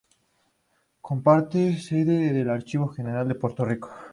[0.99, 3.89] Comparte sede con el Archivo General de Puerto Rico.